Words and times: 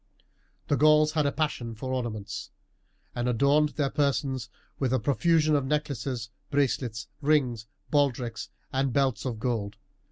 The 0.67 0.77
Gauls 0.77 1.11
had 1.11 1.27
a 1.27 1.31
passion 1.31 1.75
for 1.75 1.93
ornaments, 1.93 2.49
and 3.13 3.29
adorned 3.29 3.69
their 3.75 3.91
persons 3.91 4.49
with 4.79 4.91
a 4.93 4.99
profusion 4.99 5.55
of 5.55 5.63
necklaces, 5.65 6.31
bracelets, 6.49 7.07
rings, 7.21 7.67
baldricks, 7.91 8.49
and 8.73 8.91
belts 8.93 9.25
of 9.25 9.37
gold. 9.37 9.75